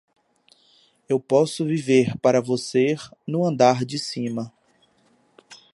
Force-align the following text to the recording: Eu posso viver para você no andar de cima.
Eu 1.07 1.19
posso 1.19 1.63
viver 1.63 2.17
para 2.17 2.41
você 2.41 2.95
no 3.27 3.45
andar 3.45 3.85
de 3.85 3.99
cima. 3.99 4.51